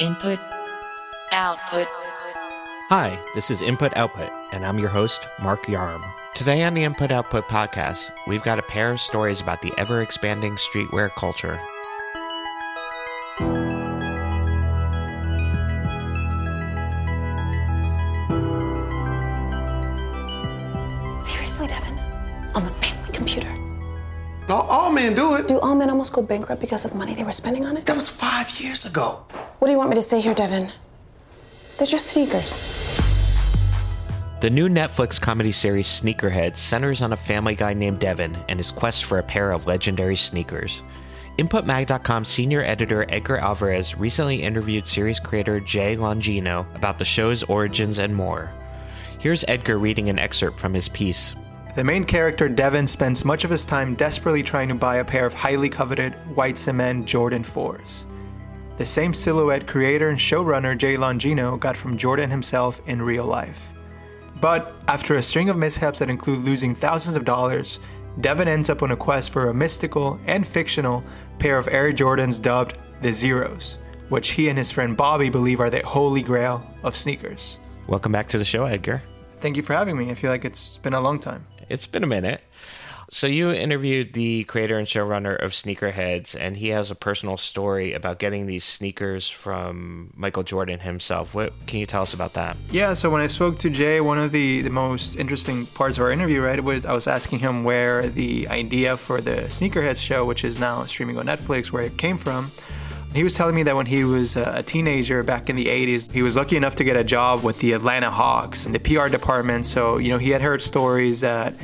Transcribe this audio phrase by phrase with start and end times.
[0.00, 0.40] Input,
[1.30, 1.86] output.
[2.88, 6.04] Hi, this is Input Output, and I'm your host, Mark Yarm.
[6.34, 10.02] Today on the Input Output podcast, we've got a pair of stories about the ever
[10.02, 11.60] expanding streetwear culture.
[24.54, 25.48] All, all men do it.
[25.48, 27.86] Do all men almost go bankrupt because of the money they were spending on it?
[27.86, 29.24] That was five years ago.
[29.58, 30.70] What do you want me to say here, Devin?
[31.76, 32.60] They're just sneakers.
[34.42, 38.70] The new Netflix comedy series Sneakerhead centers on a family guy named Devin and his
[38.70, 40.84] quest for a pair of legendary sneakers.
[41.36, 47.98] InputMag.com senior editor Edgar Alvarez recently interviewed series creator Jay Longino about the show's origins
[47.98, 48.52] and more.
[49.18, 51.34] Here's Edgar reading an excerpt from his piece.
[51.74, 55.26] The main character, Devin, spends much of his time desperately trying to buy a pair
[55.26, 58.04] of highly coveted white cement Jordan 4s.
[58.76, 63.72] The same silhouette creator and showrunner Jay Longino got from Jordan himself in real life.
[64.40, 67.80] But after a string of mishaps that include losing thousands of dollars,
[68.20, 71.02] Devin ends up on a quest for a mystical and fictional
[71.40, 73.78] pair of Air Jordans dubbed the Zeros,
[74.10, 77.58] which he and his friend Bobby believe are the holy grail of sneakers.
[77.88, 79.02] Welcome back to the show, Edgar.
[79.38, 80.10] Thank you for having me.
[80.10, 81.44] I feel like it's been a long time.
[81.68, 82.42] It's been a minute.
[83.10, 87.92] So you interviewed the creator and showrunner of Sneakerheads, and he has a personal story
[87.92, 91.34] about getting these sneakers from Michael Jordan himself.
[91.34, 92.56] What can you tell us about that?
[92.70, 96.02] Yeah, so when I spoke to Jay, one of the, the most interesting parts of
[96.02, 100.24] our interview, right, was I was asking him where the idea for the Sneakerheads show,
[100.24, 102.50] which is now streaming on Netflix, where it came from.
[103.14, 106.22] He was telling me that when he was a teenager back in the 80s, he
[106.22, 109.66] was lucky enough to get a job with the Atlanta Hawks in the PR department.
[109.66, 111.54] So, you know, he had heard stories that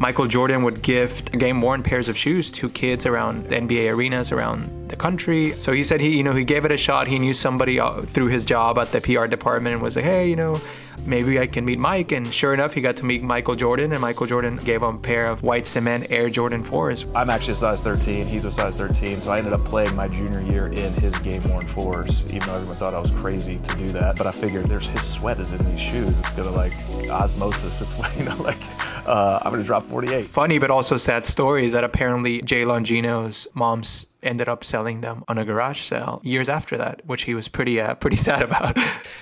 [0.00, 4.32] Michael Jordan would gift game worn pairs of shoes to kids around the NBA arenas
[4.32, 5.54] around the country.
[5.60, 7.06] So he said he, you know, he gave it a shot.
[7.06, 10.26] He knew somebody uh, through his job at the PR department and was like, hey,
[10.26, 10.58] you know,
[11.04, 12.12] maybe I can meet Mike.
[12.12, 14.98] And sure enough, he got to meet Michael Jordan, and Michael Jordan gave him a
[14.98, 17.12] pair of white cement Air Jordan 4s.
[17.14, 18.26] I'm actually a size 13.
[18.26, 19.20] He's a size 13.
[19.20, 22.54] So I ended up playing my junior year in his game worn 4s, even though
[22.54, 24.16] everyone thought I was crazy to do that.
[24.16, 26.18] But I figured there's his sweat is in these shoes.
[26.18, 26.72] It's going to like
[27.10, 27.82] osmosis.
[27.82, 28.56] It's, you know, like
[29.10, 30.24] uh, I'm going to drop 48.
[30.24, 35.24] Funny, but also sad story is that apparently Jay Longino's mom's ended up selling them
[35.26, 38.78] on a garage sale years after that, which he was pretty uh, pretty sad about.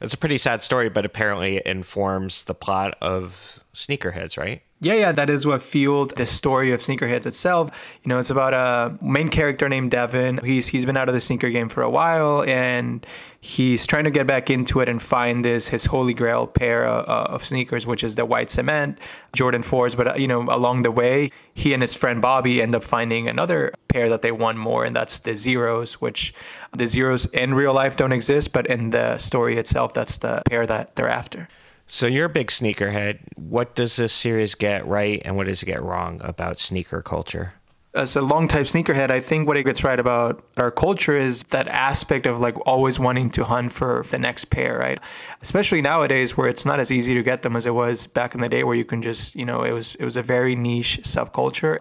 [0.00, 4.62] It's a pretty sad story, but apparently it informs the plot of Sneakerheads, right?
[4.82, 7.98] Yeah, yeah, that is what fueled the story of Sneakerheads itself.
[8.02, 10.40] You know, it's about a main character named Devin.
[10.42, 13.04] He's he's been out of the sneaker game for a while, and
[13.42, 17.02] he's trying to get back into it and find this his holy grail pair uh,
[17.04, 18.98] of sneakers, which is the white cement
[19.34, 19.94] Jordan fours.
[19.94, 23.28] But uh, you know, along the way, he and his friend Bobby end up finding
[23.28, 26.32] another pair that they want more, and that's the zeros, which
[26.72, 30.64] the zeros in real life don't exist, but in the story itself, that's the pair
[30.64, 31.48] that they're after.
[31.92, 33.18] So you're a big sneakerhead.
[33.34, 37.54] What does this series get right and what does it get wrong about sneaker culture?
[37.94, 41.42] As a long time sneakerhead, I think what it gets right about our culture is
[41.50, 45.00] that aspect of like always wanting to hunt for the next pair, right?
[45.42, 48.40] Especially nowadays where it's not as easy to get them as it was back in
[48.40, 51.00] the day where you can just, you know, it was it was a very niche
[51.02, 51.78] subculture.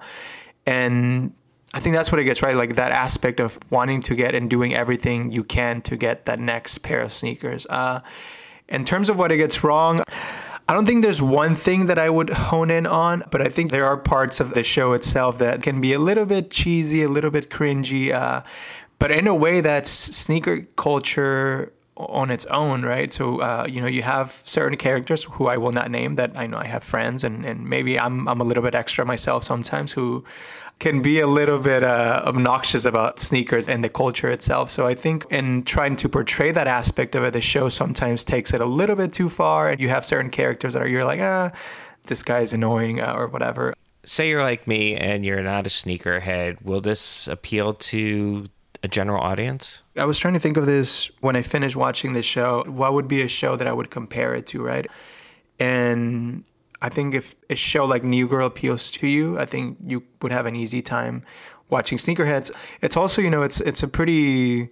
[0.65, 1.35] And
[1.75, 4.49] I think that's what it gets right, like that aspect of wanting to get and
[4.49, 7.67] doing everything you can to get that next pair of sneakers.
[7.69, 8.01] Uh,
[8.69, 10.03] in terms of what it gets wrong,
[10.69, 13.71] I don't think there's one thing that I would hone in on, but I think
[13.71, 17.09] there are parts of the show itself that can be a little bit cheesy, a
[17.09, 18.43] little bit cringy, uh,
[18.99, 23.11] but in a way that's sneaker culture on its own, right?
[23.11, 26.45] So, uh, you know, you have certain characters who I will not name that I
[26.45, 29.91] know I have friends, and, and maybe I'm, I'm a little bit extra myself sometimes
[29.91, 30.23] who
[30.79, 34.71] can be a little bit uh, obnoxious about sneakers and the culture itself.
[34.71, 38.53] So I think in trying to portray that aspect of it, the show sometimes takes
[38.53, 39.69] it a little bit too far.
[39.69, 41.51] And you have certain characters that are you're like, ah,
[42.07, 43.73] this guy's annoying uh, or whatever.
[44.05, 46.61] Say you're like me and you're not a sneakerhead.
[46.63, 48.47] Will this appeal to
[48.81, 49.83] a general audience?
[49.97, 52.63] I was trying to think of this when I finished watching this show.
[52.65, 54.87] What would be a show that I would compare it to, right?
[55.59, 56.45] And
[56.81, 60.31] I think if a show like New Girl appeals to you, I think you would
[60.31, 61.23] have an easy time
[61.69, 62.51] watching Sneakerheads.
[62.81, 64.69] It's also, you know, it's it's a pretty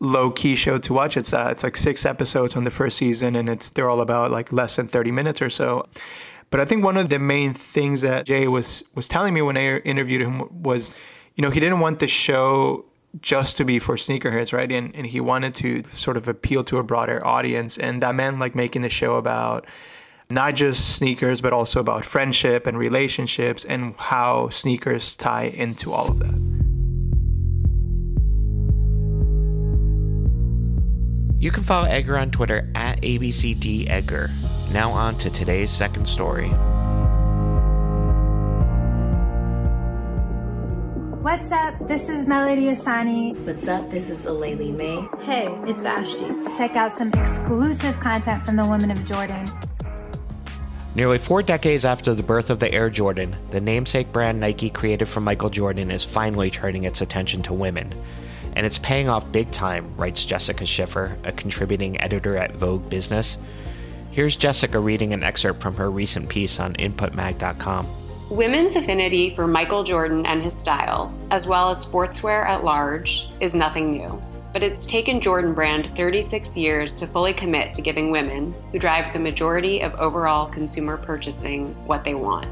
[0.00, 1.16] low key show to watch.
[1.16, 4.30] It's uh, it's like six episodes on the first season, and it's they're all about
[4.30, 5.88] like less than thirty minutes or so.
[6.50, 9.56] But I think one of the main things that Jay was was telling me when
[9.56, 10.94] I interviewed him was,
[11.36, 12.84] you know, he didn't want the show
[13.20, 14.70] just to be for sneakerheads, right?
[14.70, 18.40] And and he wanted to sort of appeal to a broader audience, and that meant
[18.40, 19.66] like making the show about
[20.30, 26.08] not just sneakers, but also about friendship and relationships and how sneakers tie into all
[26.08, 26.50] of that.
[31.40, 34.30] You can follow Edgar on Twitter at ABCDEdgar.
[34.72, 36.50] Now on to today's second story.
[41.22, 41.74] What's up?
[41.86, 43.36] This is Melody Ehsani.
[43.46, 43.90] What's up?
[43.90, 45.06] This is Aleali May.
[45.24, 46.56] Hey, it's Vashtie.
[46.56, 49.46] Check out some exclusive content from the Women of Jordan.
[50.92, 55.06] Nearly four decades after the birth of the Air Jordan, the namesake brand Nike created
[55.06, 57.94] for Michael Jordan is finally turning its attention to women.
[58.56, 63.38] And it's paying off big time, writes Jessica Schiffer, a contributing editor at Vogue Business.
[64.10, 67.86] Here's Jessica reading an excerpt from her recent piece on InputMag.com.
[68.28, 73.54] Women's affinity for Michael Jordan and his style, as well as sportswear at large, is
[73.54, 74.20] nothing new.
[74.52, 79.12] But it's taken Jordan Brand 36 years to fully commit to giving women, who drive
[79.12, 82.48] the majority of overall consumer purchasing, what they want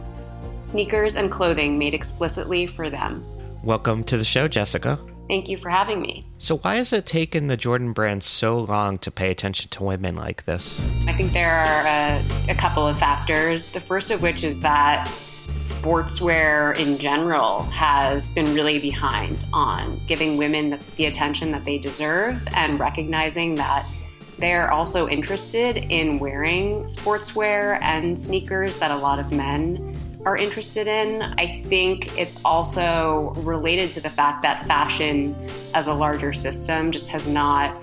[0.62, 3.24] sneakers and clothing made explicitly for them.
[3.62, 4.98] Welcome to the show, Jessica.
[5.26, 6.26] Thank you for having me.
[6.38, 10.14] So, why has it taken the Jordan brand so long to pay attention to women
[10.14, 10.80] like this?
[11.06, 13.70] I think there are a, a couple of factors.
[13.70, 15.10] The first of which is that
[15.58, 21.78] sportswear in general has been really behind on giving women the, the, attention that they
[21.78, 23.84] deserve and recognizing that
[24.38, 30.86] they're also interested in wearing sportswear and sneakers that a lot of men are interested
[30.86, 31.22] in.
[31.22, 35.34] I think it's also related to the fact that fashion
[35.74, 37.82] as a larger system just has not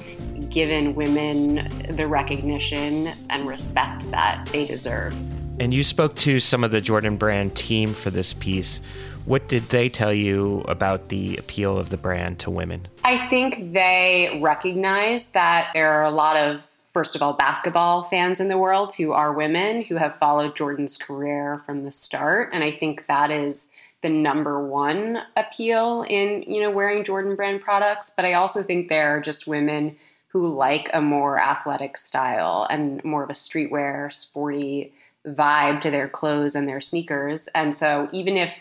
[0.49, 5.13] given women the recognition and respect that they deserve.
[5.57, 8.81] And you spoke to some of the Jordan brand team for this piece.
[9.23, 12.87] What did they tell you about the appeal of the brand to women?
[13.05, 16.61] I think they recognize that there are a lot of,
[16.93, 20.97] first of all, basketball fans in the world who are women who have followed Jordan's
[20.97, 22.49] career from the start.
[22.51, 27.61] And I think that is the number one appeal in, you know, wearing Jordan brand
[27.61, 28.11] products.
[28.15, 29.95] But I also think there are just women
[30.27, 34.93] who like a more athletic style and more of a streetwear, sporty
[35.27, 37.47] vibe to their clothes and their sneakers.
[37.49, 38.53] And so even if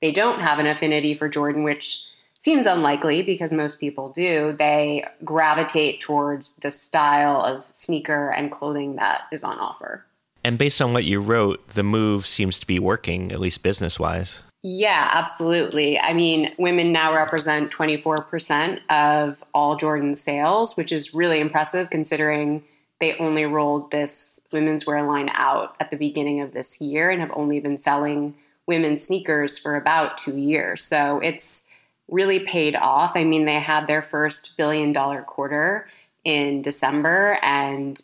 [0.00, 2.04] they don't have an affinity for Jordan, which
[2.38, 8.96] seems unlikely because most people do, they gravitate towards the style of sneaker and clothing
[8.96, 10.04] that is on offer.
[10.44, 13.98] And based on what you wrote, the move seems to be working, at least business
[13.98, 14.44] wise.
[14.62, 16.00] Yeah, absolutely.
[16.00, 22.62] I mean, women now represent 24% of all Jordan sales, which is really impressive considering
[23.00, 27.20] they only rolled this women's wear line out at the beginning of this year and
[27.20, 28.34] have only been selling
[28.66, 30.82] women's sneakers for about two years.
[30.82, 31.66] So it's
[32.08, 33.12] really paid off.
[33.14, 35.88] I mean, they had their first billion dollar quarter
[36.24, 38.00] in December, and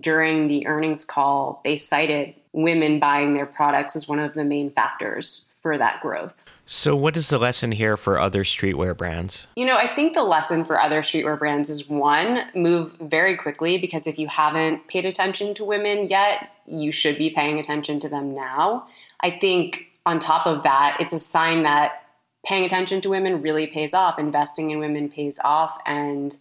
[0.00, 4.70] during the earnings call, they cited women buying their products as one of the main
[4.70, 6.44] factors for that growth.
[6.66, 9.46] So, what is the lesson here for other streetwear brands?
[9.56, 13.78] You know, I think the lesson for other streetwear brands is one, move very quickly
[13.78, 18.10] because if you haven't paid attention to women yet, you should be paying attention to
[18.10, 18.88] them now.
[19.20, 22.02] I think on top of that, it's a sign that
[22.44, 26.36] paying attention to women really pays off, investing in women pays off, and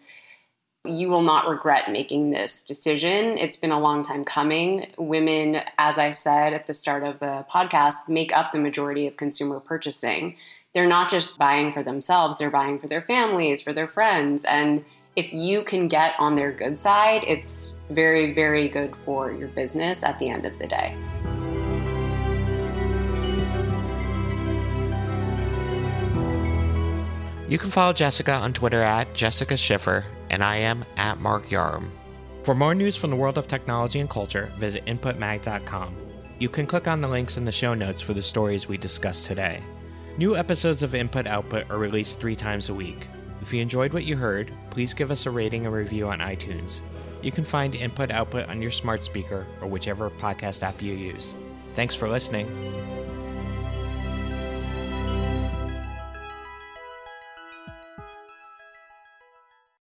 [0.85, 3.37] you will not regret making this decision.
[3.37, 4.87] It's been a long time coming.
[4.97, 9.15] Women, as I said at the start of the podcast, make up the majority of
[9.15, 10.35] consumer purchasing.
[10.73, 14.43] They're not just buying for themselves, they're buying for their families, for their friends.
[14.43, 14.83] And
[15.15, 20.03] if you can get on their good side, it's very, very good for your business
[20.03, 20.97] at the end of the day.
[27.47, 31.91] You can follow Jessica on Twitter at Jessica Schiffer and I am at Mark Yarm.
[32.41, 35.95] For more news from the world of technology and culture, visit InputMag.com.
[36.39, 39.27] You can click on the links in the show notes for the stories we discussed
[39.27, 39.61] today.
[40.17, 43.07] New episodes of Input Output are released three times a week.
[43.41, 46.81] If you enjoyed what you heard, please give us a rating and review on iTunes.
[47.21, 51.35] You can find Input Output on your smart speaker or whichever podcast app you use.
[51.75, 53.02] Thanks for listening.